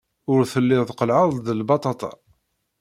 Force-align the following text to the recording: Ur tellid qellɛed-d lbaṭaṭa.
Ur 0.33 0.41
tellid 0.51 0.89
qellɛed-d 0.99 1.47
lbaṭaṭa. 1.59 2.11